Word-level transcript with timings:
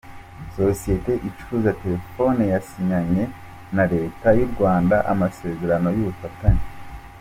Sosiyete 0.57 1.13
icuruza 1.27 1.71
terefone 1.81 2.41
yasinyanye 2.53 3.23
na 3.75 3.83
Leta 3.93 4.27
y’u 4.37 4.49
Rwanda 4.53 4.95
amasezerano 5.11 5.87
y’ubufatanye 5.95 6.65